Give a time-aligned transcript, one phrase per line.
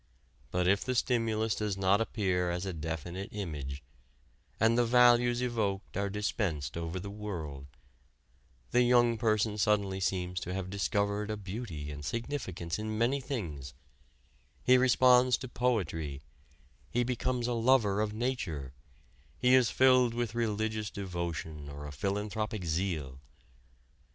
[0.49, 3.83] But if the stimulus does not appear as a definite image,
[4.59, 7.67] and the values evoked are dispensed over the world,
[8.71, 13.75] the young person suddenly seems to have discovered a beauty and significance in many things
[14.63, 16.23] he responds to poetry,
[16.89, 18.73] he becomes a lover of nature,
[19.37, 23.19] he is filled with religious devotion or with philanthropic zeal.